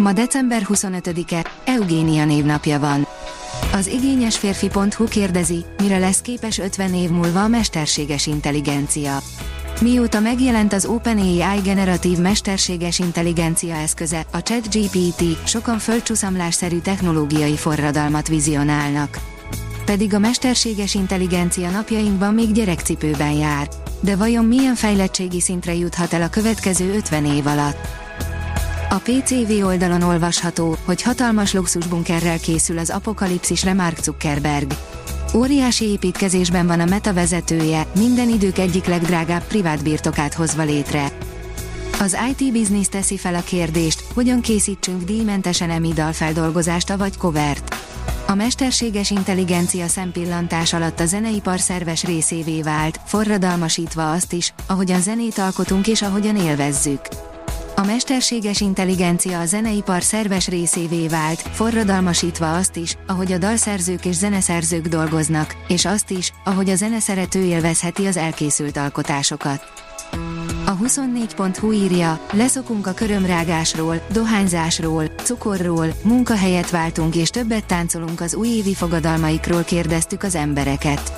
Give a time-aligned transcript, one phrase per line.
[0.00, 3.06] Ma december 25-e, Eugénia névnapja van.
[3.72, 9.18] Az igényes férfi.hu kérdezi, mire lesz képes 50 év múlva a mesterséges intelligencia.
[9.80, 19.18] Mióta megjelent az OpenAI generatív mesterséges intelligencia eszköze, a ChatGPT, sokan földcsúszamlásszerű technológiai forradalmat vizionálnak.
[19.84, 23.68] Pedig a mesterséges intelligencia napjainkban még gyerekcipőben jár.
[24.00, 28.08] De vajon milyen fejlettségi szintre juthat el a következő 50 év alatt?
[28.92, 34.72] A PCV oldalon olvasható, hogy hatalmas luxusbunkerrel készül az apokalipszisre Mark Zuckerberg.
[35.34, 41.12] Óriási építkezésben van a Meta vezetője, minden idők egyik legdrágább privát birtokát hozva létre.
[42.00, 47.74] Az IT Business teszi fel a kérdést, hogyan készítsünk díjmentesen emi dalfeldolgozást vagy covert.
[48.26, 55.38] A mesterséges intelligencia szempillantás alatt a zeneipar szerves részévé vált, forradalmasítva azt is, ahogyan zenét
[55.38, 57.00] alkotunk és ahogyan élvezzük.
[57.80, 64.14] A mesterséges intelligencia a zeneipar szerves részévé vált, forradalmasítva azt is, ahogy a dalszerzők és
[64.14, 69.72] zeneszerzők dolgoznak, és azt is, ahogy a zeneszerető élvezheti az elkészült alkotásokat.
[70.66, 78.74] A 24.hu írja, leszokunk a körömrágásról, dohányzásról, cukorról, munkahelyet váltunk és többet táncolunk az újévi
[78.74, 81.12] fogadalmaikról kérdeztük az embereket.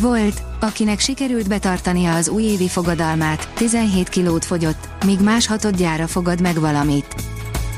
[0.00, 6.60] Volt, akinek sikerült betartania az újévi fogadalmát, 17 kilót fogyott, míg más hatodjára fogad meg
[6.60, 7.14] valamit.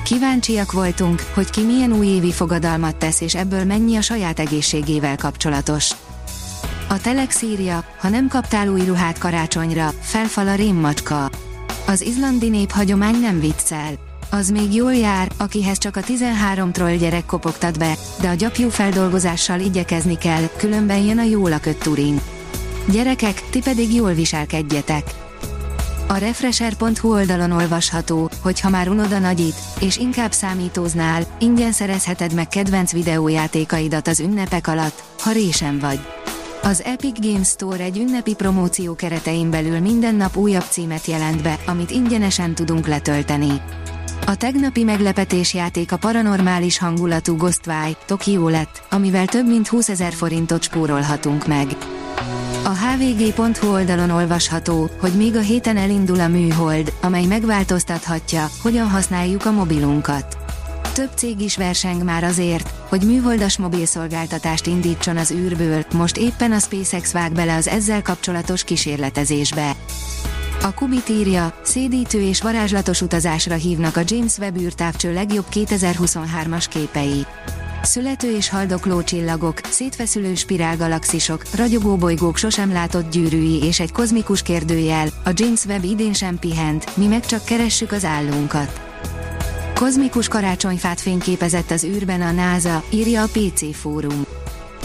[0.04, 5.90] Kíváncsiak voltunk, hogy ki milyen újévi fogadalmat tesz és ebből mennyi a saját egészségével kapcsolatos.
[6.88, 11.30] A Telex írja, ha nem kaptál új ruhát karácsonyra, felfal a rémmacska.
[11.86, 14.07] Az izlandi nép hagyomány nem viccel.
[14.30, 18.68] Az még jól jár, akihez csak a 13 troll gyerek kopogtat be, de a gyapjú
[18.68, 22.20] feldolgozással igyekezni kell, különben jön a jól a Turin.
[22.90, 25.14] Gyerekek, ti pedig jól viselkedjetek.
[26.08, 32.34] A Refresher.hu oldalon olvasható, hogy ha már unod a nagyit, és inkább számítóznál, ingyen szerezheted
[32.34, 36.00] meg kedvenc videójátékaidat az ünnepek alatt, ha résen vagy.
[36.62, 41.58] Az Epic Games Store egy ünnepi promóció keretein belül minden nap újabb címet jelent be,
[41.66, 43.60] amit ingyenesen tudunk letölteni.
[44.28, 50.12] A tegnapi meglepetés játék a paranormális hangulatú Ghostwire, Tokyo lett, amivel több mint 20 ezer
[50.12, 51.66] forintot spórolhatunk meg.
[52.64, 59.46] A hvg.hu oldalon olvasható, hogy még a héten elindul a műhold, amely megváltoztathatja, hogyan használjuk
[59.46, 60.36] a mobilunkat.
[60.94, 66.58] Több cég is verseng már azért, hogy műholdas mobilszolgáltatást indítson az űrből, most éppen a
[66.58, 69.76] SpaceX vág bele az ezzel kapcsolatos kísérletezésbe.
[70.62, 77.26] A Kubit írja, szédítő és varázslatos utazásra hívnak a James Webb űrtávcső legjobb 2023-as képei.
[77.82, 85.08] Születő és haldokló csillagok, szétfeszülő spirálgalaxisok, ragyogó bolygók sosem látott gyűrűi és egy kozmikus kérdőjel,
[85.24, 88.80] a James Webb idén sem pihent, mi meg csak keressük az állunkat.
[89.74, 94.27] Kozmikus karácsonyfát fényképezett az űrben a NASA, írja a PC fórum.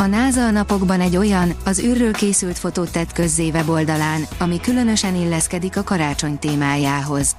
[0.04, 5.16] A NASA a napokban egy olyan, az űrről készült fotót tett közzé weboldalán, ami különösen
[5.16, 7.36] illeszkedik a karácsony témájához.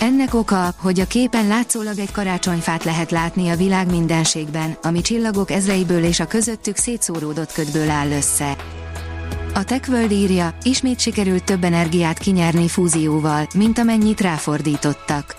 [0.00, 5.50] Ennek oka, hogy a képen látszólag egy karácsonyfát lehet látni a világ mindenségben, ami csillagok
[5.50, 8.56] ezreiből és a közöttük szétszóródott ködből áll össze.
[9.54, 15.36] A TechWorld írja, ismét sikerült több energiát kinyerni fúzióval, mint amennyit ráfordítottak.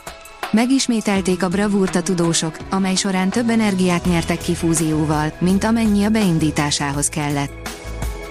[0.54, 6.10] Megismételték a bravúrt a tudósok, amely során több energiát nyertek ki fúzióval, mint amennyi a
[6.10, 7.70] beindításához kellett.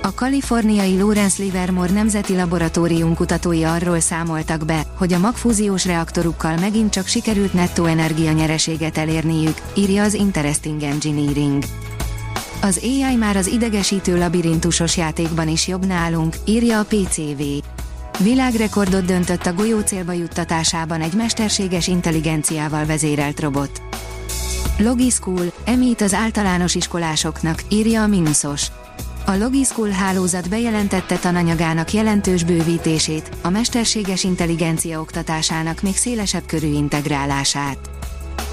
[0.02, 6.92] A kaliforniai Lawrence Livermore Nemzeti Laboratórium kutatói arról számoltak be, hogy a magfúziós reaktorukkal megint
[6.92, 11.62] csak sikerült nettó energianyereséget elérniük, írja az Interesting Engineering.
[12.60, 17.42] Az AI már az idegesítő labirintusos játékban is jobb nálunk, írja a PCV.
[18.18, 23.82] Világrekordot döntött a golyó célba juttatásában egy mesterséges intelligenciával vezérelt robot.
[24.78, 28.66] Logischool, emít az általános iskolásoknak, írja a Minusos.
[29.26, 37.78] A Logischool hálózat bejelentette tananyagának jelentős bővítését, a mesterséges intelligencia oktatásának még szélesebb körű integrálását.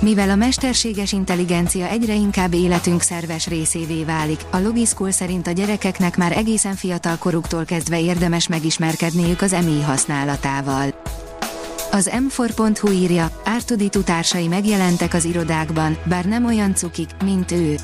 [0.02, 6.18] Mivel a mesterséges intelligencia egyre inkább életünk szerves részévé válik, a Logischool szerint a gyerekeknek
[6.18, 11.04] már egészen fiatal koruktól kezdve érdemes megismerkedniük az EMI használatával.
[11.92, 17.76] Az M4.hu írja, Ártuditu társai megjelentek az irodákban, bár nem olyan cukik, mint ő.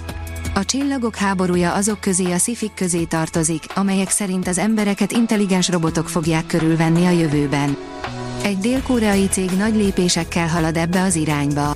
[0.54, 6.10] A csillagok háborúja azok közé a szifik közé tartozik, amelyek szerint az embereket intelligens robotok
[6.10, 7.78] fogják körülvenni a jövőben.
[8.44, 11.76] Egy dél-koreai cég nagy lépésekkel halad ebbe az irányba.